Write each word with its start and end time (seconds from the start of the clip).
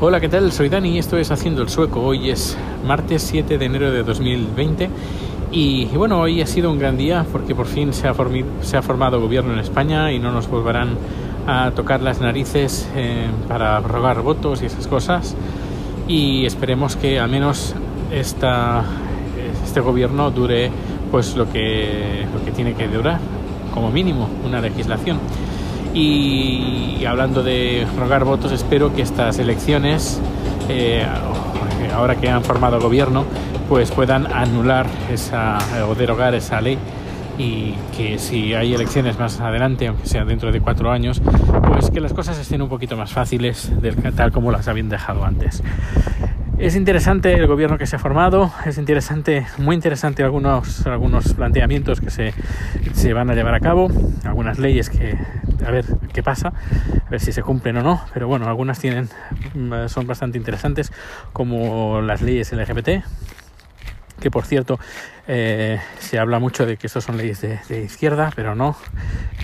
Hola, 0.00 0.20
¿qué 0.20 0.28
tal? 0.28 0.52
Soy 0.52 0.68
Dani 0.68 0.90
y 0.90 0.98
esto 0.98 1.16
es 1.16 1.32
Haciendo 1.32 1.60
el 1.60 1.68
Sueco. 1.68 2.00
Hoy 2.00 2.30
es 2.30 2.56
martes 2.86 3.20
7 3.20 3.58
de 3.58 3.64
enero 3.64 3.90
de 3.90 4.04
2020 4.04 4.88
y, 5.50 5.88
y 5.92 5.96
bueno, 5.96 6.20
hoy 6.20 6.40
ha 6.40 6.46
sido 6.46 6.70
un 6.70 6.78
gran 6.78 6.96
día 6.96 7.26
porque 7.32 7.52
por 7.52 7.66
fin 7.66 7.92
se 7.92 8.06
ha, 8.06 8.14
se 8.60 8.76
ha, 8.76 8.82
formado 8.82 9.20
gobierno 9.20 9.52
en 9.54 9.58
España 9.58 10.12
y 10.12 10.20
no 10.20 10.30
nos 10.30 10.48
volverán 10.48 10.90
a 11.48 11.72
tocar 11.72 12.00
las 12.00 12.20
narices 12.20 12.88
eh, 12.94 13.26
para 13.48 13.80
rogar 13.80 14.22
votos 14.22 14.62
y 14.62 14.66
esas 14.66 14.86
cosas 14.86 15.34
y 16.06 16.46
esperemos 16.46 16.94
que 16.94 17.18
al 17.18 17.28
menos 17.28 17.74
esta, 18.12 18.84
este 19.64 19.80
gobierno 19.80 20.30
dure 20.30 20.70
pues 21.10 21.34
lo 21.34 21.50
que, 21.50 22.24
lo 22.32 22.44
que 22.44 22.52
tiene 22.52 22.74
que 22.74 22.86
durar 22.86 23.18
como 23.74 23.90
mínimo 23.90 24.28
una 24.46 24.60
legislación. 24.60 25.18
Y 25.94 27.04
hablando 27.06 27.42
de 27.42 27.86
rogar 27.96 28.24
votos, 28.24 28.52
espero 28.52 28.94
que 28.94 29.02
estas 29.02 29.38
elecciones, 29.38 30.20
eh, 30.68 31.04
ahora 31.94 32.16
que 32.16 32.28
han 32.28 32.42
formado 32.44 32.80
gobierno, 32.80 33.24
pues 33.68 33.90
puedan 33.90 34.32
anular 34.32 34.86
esa 35.12 35.58
o 35.88 35.94
derogar 35.94 36.34
esa 36.34 36.60
ley 36.60 36.78
y 37.38 37.74
que 37.96 38.18
si 38.18 38.54
hay 38.54 38.74
elecciones 38.74 39.18
más 39.18 39.40
adelante, 39.40 39.86
aunque 39.86 40.06
sea 40.06 40.24
dentro 40.24 40.50
de 40.50 40.60
cuatro 40.60 40.90
años, 40.90 41.22
pues 41.68 41.90
que 41.90 42.00
las 42.00 42.12
cosas 42.12 42.38
estén 42.38 42.60
un 42.62 42.68
poquito 42.68 42.96
más 42.96 43.12
fáciles, 43.12 43.72
tal 44.16 44.32
como 44.32 44.50
las 44.50 44.66
habían 44.68 44.88
dejado 44.88 45.24
antes. 45.24 45.62
Es 46.58 46.74
interesante 46.74 47.32
el 47.34 47.46
gobierno 47.46 47.78
que 47.78 47.86
se 47.86 47.94
ha 47.94 47.98
formado, 48.00 48.50
es 48.66 48.78
interesante, 48.78 49.46
muy 49.58 49.76
interesante 49.76 50.24
algunos, 50.24 50.84
algunos 50.88 51.32
planteamientos 51.34 52.00
que 52.00 52.10
se, 52.10 52.34
se 52.94 53.12
van 53.12 53.30
a 53.30 53.34
llevar 53.34 53.54
a 53.54 53.60
cabo, 53.60 53.88
algunas 54.24 54.58
leyes 54.58 54.90
que, 54.90 55.16
a 55.66 55.70
ver 55.70 55.84
qué 56.12 56.22
pasa, 56.22 56.52
a 57.06 57.10
ver 57.10 57.20
si 57.20 57.32
se 57.32 57.42
cumplen 57.42 57.76
o 57.78 57.82
no, 57.82 58.04
pero 58.12 58.28
bueno, 58.28 58.46
algunas 58.48 58.78
tienen, 58.78 59.08
mm, 59.54 59.88
son 59.88 60.06
bastante 60.06 60.38
interesantes, 60.38 60.92
como 61.32 62.00
las 62.00 62.22
leyes 62.22 62.52
LGBT, 62.52 63.02
que 64.20 64.30
por 64.30 64.44
cierto 64.44 64.78
eh, 65.26 65.80
se 65.98 66.18
habla 66.18 66.38
mucho 66.38 66.66
de 66.66 66.76
que 66.76 66.86
estos 66.86 67.04
son 67.04 67.16
leyes 67.16 67.40
de, 67.40 67.82
izquierda, 67.82 68.32
pero 68.34 68.54
no, 68.54 68.76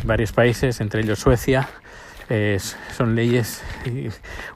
varios 0.05 0.33
países, 0.33 0.81
entre 0.81 1.03
ellos 1.03 1.19
Suecia, 1.19 1.69
son 2.97 3.15
leyes 3.15 3.62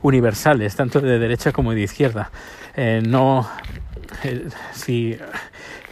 universales, 0.03 0.75
tanto 0.75 1.01
de 1.01 1.19
derecha 1.19 1.53
como 1.53 1.75
de 1.75 1.83
izquierda. 1.83 2.31
Eh, 2.81 3.03
no, 3.05 3.49
eh, 4.25 4.49
si 4.73 5.19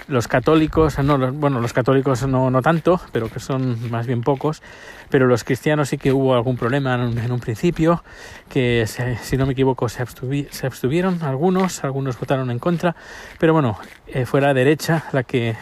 los 0.08 0.28
católicos, 0.28 0.98
no, 0.98 1.32
bueno, 1.32 1.60
los 1.60 1.72
católicos 1.72 2.26
no, 2.26 2.50
no 2.50 2.62
tanto, 2.62 3.00
pero 3.12 3.28
que 3.28 3.40
son 3.40 3.90
más 3.90 4.06
bien 4.06 4.22
pocos, 4.22 4.62
pero 5.10 5.26
los 5.26 5.44
cristianos 5.44 5.88
sí 5.88 5.98
que 5.98 6.12
hubo 6.12 6.34
algún 6.34 6.56
problema 6.56 6.94
en, 6.94 7.32
un 7.32 7.40
principio, 7.40 8.02
que 8.48 8.86
si 9.22 9.36
no 9.36 9.46
me 9.46 9.52
equivoco 9.52 9.88
se, 9.88 10.04
se, 10.50 10.66
abstuvieron 10.66 11.22
algunos, 11.22 11.84
algunos 11.84 12.18
votaron 12.18 12.50
en 12.50 12.58
contra, 12.58 12.94
pero 13.38 13.52
bueno, 13.52 13.78
fue 14.24 14.40
la 14.40 14.54
derecha 14.54 15.04
la 15.12 15.22
que 15.24 15.56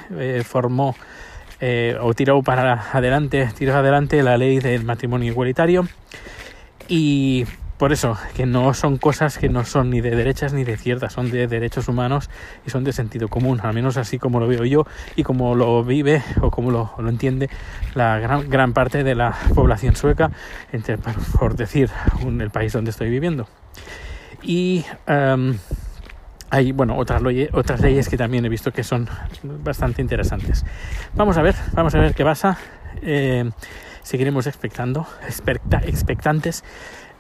formó 0.45 0.95
eh, 1.61 1.97
o 2.01 2.13
tiró 2.15 2.43
para 2.43 2.91
adelante, 2.93 3.49
tiró 3.57 3.77
adelante 3.77 4.23
la 4.23 4.37
ley 4.37 4.59
del 4.59 4.85
matrimonio 4.85 5.33
igualitario 5.33 5.87
y 6.89 7.47
por 7.79 7.93
eso, 7.93 8.17
que 8.35 8.47
no 8.47 8.73
son 8.73 8.99
cosas 8.99 9.37
que 9.37 9.49
no 9.49 9.65
son 9.65 9.91
ni 9.91 10.01
de 10.01 10.11
derechas 10.11 10.53
ni 10.53 10.63
de 10.63 10.73
izquierdas, 10.73 11.13
son 11.13 11.31
de 11.31 11.49
derechos 11.49 11.89
humanos 11.89 12.31
y 12.67 12.71
son 12.71 12.85
de 12.85 12.93
sentido 12.93 13.29
común, 13.29 13.61
al 13.63 13.75
menos 13.75 13.97
así 13.97 14.19
como 14.19 14.39
lo 14.39 14.47
veo 14.47 14.65
yo 14.65 14.87
y 15.17 15.25
como 15.25 15.57
lo 15.57 15.83
vive 15.83 16.23
o 16.41 16.51
como 16.51 16.71
lo, 16.71 16.93
lo 16.99 17.09
entiende 17.09 17.51
la 17.95 18.19
gran, 18.21 18.49
gran, 18.49 18.73
parte 18.73 19.03
de 19.03 19.15
la 19.15 19.37
población 19.55 19.97
sueca, 19.97 20.31
entre, 20.73 20.99
por 21.39 21.57
decir, 21.57 21.91
un, 22.25 22.41
el 22.41 22.51
país 22.51 22.73
donde 22.73 22.91
estoy 22.91 23.11
viviendo. 23.11 23.49
Y 24.43 24.85
um, 25.09 25.57
hay 26.51 26.71
bueno 26.71 26.97
otras 26.97 27.23
leyes, 27.23 27.51
otras 27.53 27.81
leyes 27.81 28.09
que 28.09 28.17
también 28.17 28.45
he 28.45 28.49
visto 28.49 28.73
que 28.73 28.85
son 28.85 29.09
bastante 29.43 30.01
interesantes. 30.01 30.65
Vamos 31.15 31.37
a 31.39 31.43
ver, 31.43 31.57
vamos 31.73 31.95
a 31.95 31.99
ver 31.99 32.15
qué 32.15 32.25
pasa. 32.25 32.57
Eh, 33.03 33.51
seguiremos 34.03 34.47
expectando, 34.47 35.07
expectantes 35.83 36.63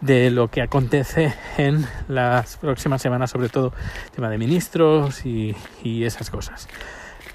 de 0.04 0.31
lo 0.31 0.48
que 0.48 0.60
acontece 0.60 1.32
en 1.56 1.87
las 2.09 2.59
próximas 2.59 3.00
semanas, 3.00 3.31
sobre 3.31 3.48
todo 3.48 3.72
tema 4.15 4.28
de 4.28 4.37
ministros 4.37 5.25
y, 5.25 5.56
y 5.82 6.04
esas 6.04 6.28
cosas. 6.28 6.69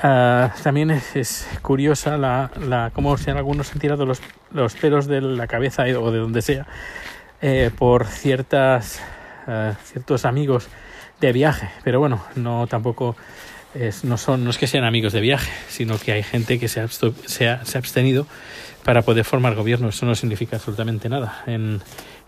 Uh, 0.04 0.50
también 0.64 0.92
es, 0.92 1.48
curiosa 1.62 2.18
la, 2.18 2.52
la 2.68 2.92
cómo 2.94 3.18
se 3.18 3.32
algunos 3.32 3.74
han 3.74 3.80
tirado 3.80 4.06
los, 4.06 4.22
los 4.54 4.76
pelos 4.76 5.08
de 5.08 5.20
la 5.20 5.48
cabeza 5.48 5.84
o 5.84 6.12
de 6.12 6.20
donde 6.20 6.42
sea 6.42 6.68
eh, 7.42 7.70
por 7.78 8.06
ciertas 8.06 9.02
uh, 9.48 9.74
ciertos 9.84 10.24
amigos 10.24 10.70
de 11.20 11.34
viaje, 11.34 11.70
pero 11.84 12.00
bueno, 12.00 12.24
no 12.36 12.68
tampoco 12.68 13.18
es, 13.74 14.06
no 14.06 14.18
son 14.18 14.46
no 14.46 14.52
es 14.52 14.58
que 14.58 14.68
sean 14.68 14.86
amigos 14.86 15.12
de 15.12 15.20
viaje, 15.20 15.52
sino 15.68 15.98
que 15.98 16.14
hay 16.14 16.24
gente 16.24 16.60
que 16.60 16.70
se 16.70 16.80
ha, 16.80 16.88
se 16.88 17.50
ha, 17.50 17.66
se 17.66 17.78
ha 17.78 17.80
abstenido 17.80 18.26
para 18.86 19.02
poder 19.02 19.26
formar 19.26 19.56
gobierno. 19.56 19.90
Eso 19.90 20.06
no 20.06 20.16
significa 20.16 20.56
absolutamente 20.56 21.10
nada. 21.10 21.44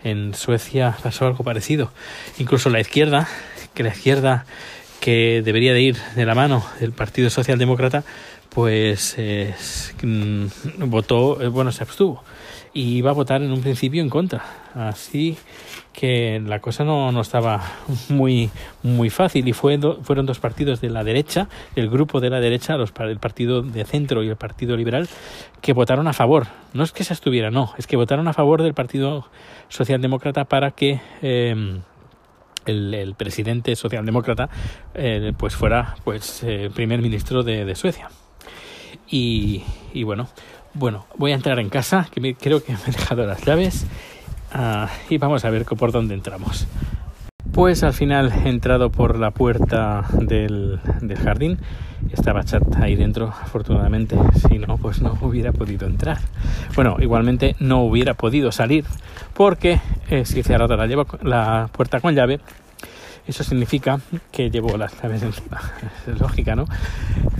En 0.04 0.34
Suecia 0.34 0.96
pasó 1.02 1.26
algo 1.26 1.44
parecido. 1.44 1.92
Incluso 2.38 2.70
la 2.70 2.80
izquierda, 2.80 3.28
que 3.74 3.82
la 3.82 3.90
izquierda 3.90 4.46
que 5.00 5.42
debería 5.44 5.72
de 5.72 5.82
ir 5.82 5.96
de 6.14 6.24
la 6.26 6.34
mano 6.34 6.64
del 6.80 6.92
Partido 6.92 7.28
Socialdemócrata, 7.30 8.04
pues 8.50 9.14
eh, 9.16 9.54
votó, 10.78 11.42
eh, 11.42 11.48
bueno, 11.48 11.72
se 11.72 11.82
abstuvo 11.82 12.22
y 12.74 12.96
iba 12.96 13.10
a 13.10 13.14
votar 13.14 13.42
en 13.42 13.52
un 13.52 13.60
principio 13.60 14.02
en 14.02 14.08
contra. 14.08 14.44
Así 14.74 15.36
que 15.92 16.40
la 16.44 16.60
cosa 16.60 16.84
no, 16.84 17.12
no 17.12 17.20
estaba 17.20 17.62
muy, 18.08 18.50
muy 18.82 19.10
fácil 19.10 19.46
y 19.46 19.52
fue 19.52 19.78
fueron 20.02 20.26
dos 20.26 20.38
partidos 20.38 20.80
de 20.80 20.90
la 20.90 21.04
derecha, 21.04 21.48
el 21.76 21.90
grupo 21.90 22.20
de 22.20 22.30
la 22.30 22.40
derecha, 22.40 22.76
los, 22.76 22.92
el 23.00 23.18
partido 23.18 23.62
de 23.62 23.84
centro 23.84 24.22
y 24.22 24.28
el 24.28 24.36
partido 24.36 24.76
liberal, 24.76 25.08
que 25.60 25.72
votaron 25.72 26.08
a 26.08 26.12
favor. 26.12 26.46
No 26.72 26.82
es 26.84 26.92
que 26.92 27.04
se 27.04 27.12
estuviera, 27.12 27.50
no, 27.50 27.72
es 27.76 27.86
que 27.86 27.96
votaron 27.96 28.26
a 28.28 28.32
favor 28.32 28.62
del 28.62 28.74
partido 28.74 29.26
socialdemócrata 29.68 30.44
para 30.44 30.70
que 30.70 31.00
el, 32.66 32.94
el, 32.94 33.14
presidente 33.14 33.76
socialdemócrata 33.76 34.48
eh, 34.94 35.32
pues 35.36 35.54
fuera 35.54 35.96
pues 36.04 36.42
eh, 36.42 36.70
primer 36.74 37.00
ministro 37.02 37.42
de, 37.42 37.64
de 37.64 37.74
Suecia. 37.74 38.10
Y, 39.08 39.62
y, 39.92 40.04
bueno, 40.04 40.28
bueno, 40.74 41.06
voy 41.16 41.32
a 41.32 41.34
entrar 41.34 41.58
en 41.58 41.68
casa, 41.68 42.08
que 42.10 42.34
creo 42.34 42.62
que 42.62 42.72
me 42.72 42.78
he 42.88 42.92
dejado 42.92 43.26
las 43.26 43.44
llaves 43.44 43.86
uh, 44.54 44.86
y 45.08 45.18
vamos 45.18 45.44
a 45.44 45.50
ver 45.50 45.64
por 45.64 45.92
dónde 45.92 46.14
entramos. 46.14 46.66
Pues 47.52 47.82
al 47.82 47.92
final 47.92 48.32
he 48.32 48.48
entrado 48.48 48.90
por 48.90 49.18
la 49.18 49.30
puerta 49.30 50.06
del, 50.12 50.80
del 51.02 51.18
jardín. 51.18 51.58
Estaba 52.10 52.44
chat 52.44 52.62
ahí 52.76 52.96
dentro, 52.96 53.28
afortunadamente. 53.28 54.16
Si 54.48 54.58
no, 54.58 54.78
pues 54.78 55.02
no 55.02 55.18
hubiera 55.20 55.52
podido 55.52 55.86
entrar. 55.86 56.18
Bueno, 56.74 56.96
igualmente 57.00 57.54
no 57.58 57.82
hubiera 57.82 58.14
podido 58.14 58.52
salir 58.52 58.84
porque 59.34 59.80
eh, 60.08 60.24
si 60.24 60.40
he 60.40 60.42
cerrado 60.42 60.76
la, 60.76 60.86
la 61.22 61.68
puerta 61.72 62.00
con 62.00 62.14
llave, 62.14 62.40
eso 63.26 63.44
significa 63.44 64.00
que 64.30 64.50
llevo 64.50 64.76
las 64.78 65.00
llaves 65.02 65.22
encima. 65.22 65.60
Es 66.06 66.18
lógica, 66.18 66.56
¿no? 66.56 66.64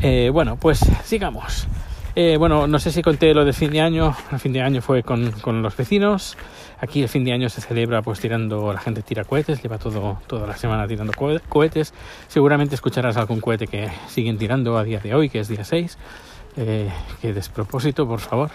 Eh, 0.02 0.30
bueno, 0.30 0.56
pues 0.56 0.80
sigamos. 1.04 1.66
Eh, 2.14 2.36
bueno, 2.36 2.66
no 2.66 2.78
sé 2.78 2.90
si 2.90 3.00
conté 3.00 3.32
lo 3.32 3.44
del 3.44 3.54
fin 3.54 3.70
de 3.70 3.80
año. 3.80 4.14
El 4.30 4.38
fin 4.38 4.52
de 4.52 4.60
año 4.60 4.82
fue 4.82 5.02
con, 5.02 5.30
con, 5.40 5.62
los 5.62 5.74
vecinos. 5.76 6.36
Aquí 6.78 7.02
el 7.02 7.08
fin 7.08 7.24
de 7.24 7.32
año 7.32 7.48
se 7.48 7.62
celebra 7.62 8.02
pues 8.02 8.20
tirando, 8.20 8.72
la 8.72 8.80
gente 8.80 9.02
tira 9.02 9.24
cohetes, 9.24 9.62
lleva 9.62 9.78
todo, 9.78 10.20
toda 10.26 10.46
la 10.46 10.56
semana 10.56 10.86
tirando 10.86 11.12
cohetes. 11.48 11.94
Seguramente 12.28 12.74
escucharás 12.74 13.16
algún 13.16 13.40
cohete 13.40 13.66
que 13.66 13.90
siguen 14.08 14.36
tirando 14.36 14.76
a 14.76 14.84
día 14.84 15.00
de 15.00 15.14
hoy, 15.14 15.30
que 15.30 15.40
es 15.40 15.48
día 15.48 15.64
6. 15.64 15.96
Eh, 16.56 16.90
que 17.22 17.32
despropósito, 17.32 18.06
por 18.06 18.20
favor. 18.20 18.50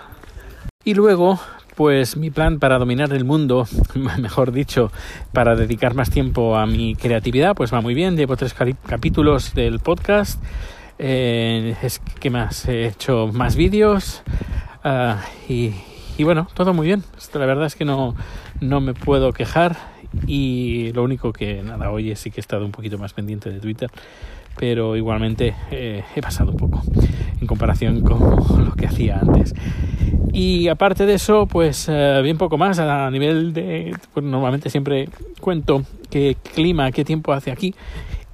Y 0.83 0.93
luego, 0.93 1.39
pues 1.75 2.15
mi 2.15 2.29
plan 2.29 2.59
para 2.59 2.77
dominar 2.77 3.11
el 3.11 3.25
mundo, 3.25 3.67
mejor 4.19 4.51
dicho, 4.51 4.91
para 5.33 5.55
dedicar 5.55 5.95
más 5.95 6.11
tiempo 6.11 6.57
a 6.57 6.67
mi 6.67 6.95
creatividad, 6.95 7.55
pues 7.55 7.73
va 7.73 7.81
muy 7.81 7.95
bien. 7.95 8.17
Llevo 8.17 8.37
tres 8.37 8.53
capítulos 8.53 9.55
del 9.55 9.79
podcast. 9.79 10.39
Eh, 10.99 11.75
es 11.83 11.99
que 11.99 12.29
más 12.29 12.67
he 12.67 12.87
hecho 12.87 13.29
más 13.31 13.55
vídeos 13.55 14.23
uh, 14.83 15.15
y, 15.47 15.73
y, 16.17 16.23
bueno, 16.23 16.47
todo 16.53 16.73
muy 16.73 16.87
bien. 16.87 17.03
La 17.33 17.45
verdad 17.45 17.65
es 17.65 17.75
que 17.75 17.85
no, 17.85 18.15
no 18.61 18.81
me 18.81 18.93
puedo 18.93 19.31
quejar 19.31 19.77
y 20.25 20.91
lo 20.93 21.03
único 21.03 21.33
que 21.33 21.61
nada, 21.63 21.91
hoy 21.91 22.15
sí 22.15 22.31
que 22.31 22.39
he 22.39 22.41
estado 22.41 22.65
un 22.65 22.71
poquito 22.71 22.97
más 22.97 23.13
pendiente 23.13 23.49
de 23.49 23.59
Twitter, 23.59 23.91
pero 24.57 24.95
igualmente 24.95 25.55
eh, 25.71 26.03
he 26.15 26.21
pasado 26.21 26.51
un 26.51 26.57
poco 26.57 26.81
en 27.39 27.45
comparación 27.45 28.01
con 28.01 28.19
lo 28.65 28.73
que 28.73 28.87
hacía 28.87 29.19
antes. 29.19 29.53
Y 30.33 30.67
aparte 30.67 31.05
de 31.05 31.15
eso, 31.15 31.47
pues 31.47 31.87
uh, 31.89 32.21
bien 32.21 32.37
poco 32.37 32.57
más 32.57 32.79
a 32.79 33.09
nivel 33.09 33.53
de... 33.53 33.95
Pues 34.13 34.25
normalmente 34.25 34.69
siempre 34.69 35.09
cuento 35.39 35.83
qué 36.09 36.37
clima, 36.53 36.91
qué 36.91 37.03
tiempo 37.03 37.33
hace 37.33 37.51
aquí 37.51 37.73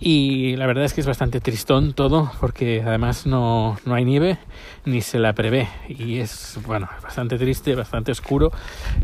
y 0.05 0.57
la 0.57 0.67
verdad 0.67 0.83
es 0.83 0.93
que 0.93 0.99
es 0.99 1.07
bastante 1.07 1.39
tristón 1.39 1.93
todo 1.93 2.29
porque 2.41 2.83
además 2.85 3.25
no, 3.25 3.77
no 3.85 3.95
hay 3.95 4.03
nieve 4.03 4.37
ni 4.83 4.99
se 4.99 5.17
la 5.17 5.31
prevé. 5.31 5.69
Y 5.87 6.17
es 6.17 6.59
bueno 6.65 6.89
bastante 7.01 7.37
triste 7.37 7.73
bastante 7.73 8.11
oscuro 8.11 8.51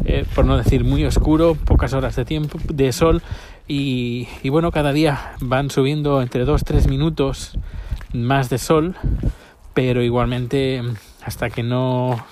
eh, 0.03 0.25
por 0.35 0.43
no 0.43 0.57
decir 0.57 0.83
muy 0.83 1.05
oscuro 1.05 1.55
pocas 1.55 1.93
horas 1.93 2.17
de 2.17 2.25
tiempo 2.25 2.59
de 2.65 2.91
sol. 2.91 3.21
Y, 3.65 4.27
bueno, 4.49 4.71
cada 4.71 4.91
día 4.91 5.35
van 5.39 5.69
subiendo 5.69 6.21
entre 6.21 6.45
2-3 6.45 6.89
minutos 6.89 7.57
más 8.11 8.49
de 8.49 8.57
sol, 8.57 8.95
pero 9.73 10.01
igualmente 10.01 10.81
hasta 11.23 11.49
que 11.49 11.63
no 11.63 12.25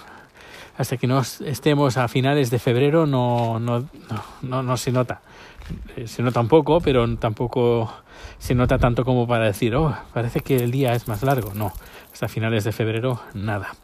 hasta 0.77 0.97
que 0.97 1.07
no 1.07 1.21
estemos 1.21 1.97
a 1.97 2.07
finales 2.07 2.51
de 2.51 2.59
febrero 2.59 3.05
no, 3.05 3.59
no, 3.59 3.89
no, 4.41 4.63
no, 4.63 4.77
se 4.77 4.91
nota. 4.91 5.21
Eh, 5.95 6.07
se 6.07 6.21
nota 6.21 6.39
un 6.39 6.47
poco, 6.47 6.79
pero 6.79 7.17
tampoco 7.17 7.91
se 8.37 8.53
nota 8.53 8.77
tanto 8.77 9.03
como 9.03 9.27
para 9.27 9.45
decir, 9.45 9.75
oh, 9.75 9.95
parece 10.13 10.41
que 10.41 10.57
el 10.57 10.71
día 10.71 10.93
es 10.93 11.07
más 11.07 11.23
largo. 11.23 11.53
No, 11.55 11.73
hasta 12.13 12.27
finales 12.27 12.63
de 12.63 12.71
febrero 12.71 13.19
nada. 13.33 13.75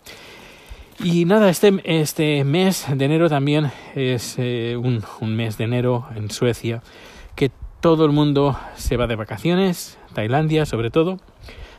Y 1.03 1.25
nada, 1.25 1.49
este, 1.49 1.81
este 1.83 2.43
mes 2.43 2.85
de 2.87 3.05
enero 3.05 3.27
también 3.27 3.71
es 3.95 4.35
eh, 4.37 4.77
un, 4.77 5.03
un 5.19 5.35
mes 5.35 5.57
de 5.57 5.63
enero 5.63 6.05
en 6.15 6.29
Suecia, 6.29 6.83
que 7.35 7.51
todo 7.81 8.05
el 8.05 8.11
mundo 8.11 8.57
se 8.75 8.95
va 8.95 9.07
de 9.07 9.15
vacaciones, 9.15 9.97
Tailandia 10.13 10.67
sobre 10.67 10.91
todo, 10.91 11.17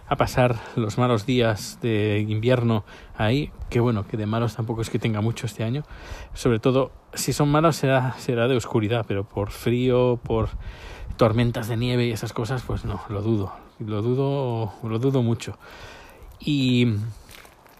a 0.06 0.16
pasar 0.16 0.56
los 0.76 0.98
malos 0.98 1.26
días 1.26 1.78
de 1.80 2.24
invierno 2.28 2.84
ahí, 3.16 3.50
que 3.70 3.80
bueno, 3.80 4.06
que 4.06 4.16
de 4.16 4.26
malos 4.26 4.54
tampoco 4.54 4.82
es 4.82 4.90
que 4.90 4.98
tenga 4.98 5.20
mucho 5.20 5.46
este 5.46 5.64
año, 5.64 5.82
sobre 6.34 6.58
todo 6.58 6.92
si 7.14 7.32
son 7.32 7.50
malos 7.50 7.76
será, 7.76 8.14
será 8.18 8.48
de 8.48 8.56
oscuridad, 8.56 9.04
pero 9.08 9.24
por 9.24 9.50
frío, 9.50 10.18
por 10.22 10.50
tormentas 11.16 11.68
de 11.68 11.76
nieve 11.76 12.06
y 12.06 12.10
esas 12.10 12.32
cosas, 12.32 12.62
pues 12.62 12.84
no, 12.84 13.00
lo 13.08 13.22
dudo, 13.22 13.52
lo 13.78 14.02
dudo, 14.02 14.74
lo 14.82 14.98
dudo 14.98 15.22
mucho. 15.22 15.58
Y, 16.40 16.88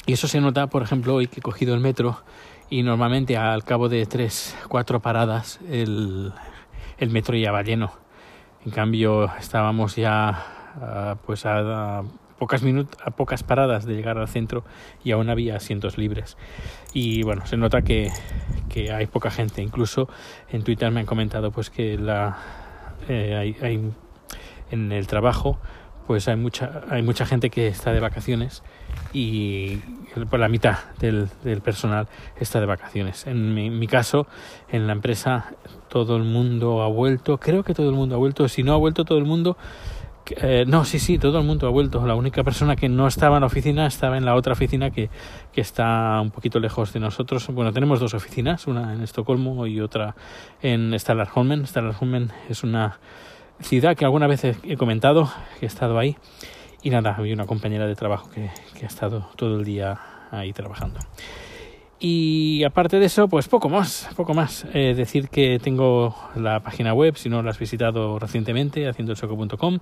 y 0.07 0.13
eso 0.13 0.29
se 0.29 0.41
nota, 0.41 0.69
por 0.69 0.83
ejemplo, 0.83 1.15
hoy 1.15 1.27
que 1.27 1.41
he 1.41 1.43
cogido 1.43 1.75
el 1.75 1.81
metro 1.81 2.23
y 2.71 2.83
normalmente 2.83 3.37
al 3.37 3.65
cabo 3.65 3.89
de 3.89 4.07
tres, 4.07 4.57
cuatro 4.69 5.01
paradas 5.01 5.61
el, 5.69 6.33
el 6.99 7.11
metro 7.11 7.37
ya 7.37 7.53
va 7.53 7.63
lleno. 7.63 7.93
En 8.65 8.71
cambio, 8.71 9.31
estábamos 9.37 9.97
ya 9.97 10.54
pues 11.27 11.47
a, 11.47 12.03
pocas 12.39 12.63
minutos, 12.63 12.99
a 13.05 13.11
pocas 13.11 13.43
paradas 13.43 13.85
de 13.87 13.95
llegar 13.95 14.19
al 14.19 14.29
centro 14.29 14.65
y 15.03 15.13
aún 15.13 15.31
había 15.31 15.57
asientos 15.57 15.99
libres. 15.99 16.37
Y 16.93 17.23
bueno, 17.23 17.47
se 17.47 17.57
nota 17.57 17.83
que, 17.83 18.11
hay 18.93 19.07
poca 19.07 19.31
gente. 19.31 19.63
Incluso 19.63 20.09
en 20.51 20.63
Twitter 20.65 20.91
me 20.91 21.01
han 21.01 21.07
comentado 21.07 21.53
pues 21.53 21.71
que 21.71 21.99
eh, 23.09 23.95
en 24.71 24.93
el 24.93 25.07
trabajo 25.07 25.59
pues 26.07 26.29
hay 26.29 26.37
mucha 26.37 26.83
hay 26.91 27.03
mucha 27.03 27.25
gente 27.25 27.51
que 27.51 27.67
está 27.67 27.93
de 27.93 28.01
vacaciones 28.01 28.63
y 29.13 29.79
por 30.31 30.39
la 30.39 30.49
mitad 30.49 30.79
del, 31.01 31.29
personal 31.63 32.09
está 32.39 32.61
de 32.61 32.67
vacaciones. 32.67 33.27
En 33.27 33.55
mi, 33.55 33.87
caso, 33.87 34.27
en 34.71 34.87
la 34.87 34.93
empresa, 34.93 35.53
todo 35.89 36.17
el 36.17 36.23
mundo 36.23 36.83
ha 36.83 36.89
vuelto, 36.89 37.39
creo 37.39 37.65
que 37.65 37.75
todo 37.75 37.89
el 37.89 37.97
mundo 37.97 38.15
ha 38.15 38.19
vuelto, 38.19 38.49
si 38.49 38.63
no 38.63 38.73
ha 38.73 38.77
vuelto 38.77 39.05
todo 39.05 39.19
el 39.19 39.25
mundo, 39.25 39.57
eh, 40.31 40.65
no, 40.67 40.85
sí, 40.85 40.99
sí, 40.99 41.19
todo 41.19 41.39
el 41.39 41.45
mundo 41.45 41.67
ha 41.67 41.71
vuelto. 41.71 42.07
La 42.07 42.15
única 42.15 42.43
persona 42.43 42.77
que 42.77 42.89
no 42.89 43.07
estaba 43.07 43.37
en 43.37 43.43
la 43.43 43.47
oficina 43.47 43.87
estaba 43.87 44.17
en 44.17 44.25
la 44.25 44.35
otra 44.35 44.55
oficina 44.55 44.91
que, 44.91 45.11
que 45.53 45.61
está 45.61 46.21
un 46.21 46.31
poquito 46.31 46.61
lejos 46.61 46.93
de 46.93 47.01
nosotros. 47.01 47.47
Bueno, 47.49 47.73
tenemos 47.73 48.01
dos 48.01 48.15
oficinas, 48.15 48.67
una 48.67 48.95
en 48.95 49.03
Estocolmo 49.03 49.67
y 49.67 49.81
otra 49.81 50.17
en 50.63 50.99
Stallarholmen. 50.99 51.67
Stallarholmen 51.67 52.33
es 52.49 52.63
una 52.63 52.99
ciudad 53.61 53.97
que 53.97 54.05
alguna 54.05 54.27
vez 54.27 54.45
he, 54.45 54.77
comentado, 54.77 55.31
que 55.59 55.67
he 55.67 55.69
estado 55.69 55.99
ahí. 55.99 56.17
Y 56.83 56.91
nada, 56.91 57.15
había 57.17 57.35
una 57.35 57.47
compañera 57.47 57.87
de 57.87 57.95
trabajo 57.95 58.31
que, 58.31 58.51
que 58.79 58.85
ha 58.85 58.89
estado 58.89 59.29
todo 59.37 59.59
el 59.59 59.65
día 59.65 59.99
ahí 60.31 60.53
trabajando. 60.53 61.01
Y 62.07 62.63
aparte 62.65 62.99
de 62.99 63.07
eso, 63.07 63.29
pues 63.29 63.49
poco 63.49 63.71
más, 63.71 64.11
poco 64.15 64.35
más. 64.35 64.67
Eh, 64.75 64.93
decir 64.95 65.31
que 65.31 65.59
tengo 65.59 66.15
la 66.37 66.61
página 66.61 66.93
web, 66.93 67.17
si 67.17 67.31
no 67.31 67.43
la 67.43 67.49
has 67.49 67.59
visitado 67.59 68.19
recientemente, 68.19 68.87
haciendoelsoco.com, 68.87 69.79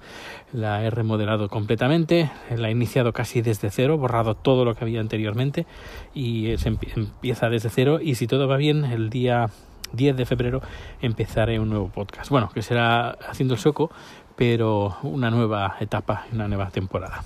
la 0.52 0.84
he 0.84 0.90
remodelado 0.90 1.48
completamente, 1.48 2.30
la 2.56 2.68
he 2.68 2.70
iniciado 2.70 3.12
casi 3.12 3.42
desde 3.42 3.70
cero, 3.70 3.98
borrado 3.98 4.36
todo 4.36 4.64
lo 4.64 4.76
que 4.76 4.84
había 4.84 5.00
anteriormente 5.00 5.66
y 6.14 6.56
se 6.58 6.68
empieza 6.68 7.48
desde 7.48 7.70
cero 7.70 7.98
y 8.00 8.14
si 8.14 8.28
todo 8.28 8.46
va 8.46 8.56
bien, 8.56 8.84
el 8.84 9.10
día 9.10 9.50
10 9.92 10.16
de 10.16 10.24
febrero 10.24 10.62
empezaré 11.00 11.58
un 11.58 11.70
nuevo 11.70 11.88
podcast. 11.88 12.30
Bueno, 12.30 12.50
que 12.54 12.62
será 12.62 13.18
Haciendo 13.28 13.54
el 13.54 13.60
Soco, 13.60 13.90
pero 14.36 14.96
una 15.02 15.28
nueva 15.32 15.74
etapa, 15.80 16.26
una 16.32 16.46
nueva 16.46 16.70
temporada. 16.70 17.24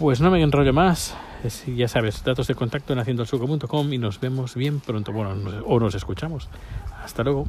Pues 0.00 0.20
no 0.20 0.32
me 0.32 0.42
enrollo 0.42 0.72
más. 0.72 1.16
Ya 1.76 1.88
sabes, 1.88 2.22
datos 2.24 2.46
de 2.46 2.54
contacto 2.54 2.92
en 2.92 3.00
haciendoelsuco.com 3.00 3.92
y 3.92 3.98
nos 3.98 4.20
vemos 4.20 4.54
bien 4.54 4.80
pronto. 4.80 5.12
Bueno, 5.12 5.34
o 5.66 5.80
nos 5.80 5.94
escuchamos. 5.94 6.48
Hasta 7.02 7.22
luego. 7.22 7.46